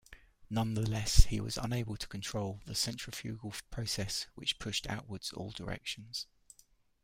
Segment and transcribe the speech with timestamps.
[0.49, 6.25] Nonetheless, he was unable to control the centrifugal process which pushed outwards all directions.